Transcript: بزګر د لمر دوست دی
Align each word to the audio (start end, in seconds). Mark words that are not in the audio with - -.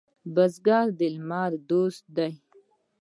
بزګر 0.33 0.85
د 0.99 1.01
لمر 1.15 1.51
دوست 1.69 2.03
دی 2.17 2.31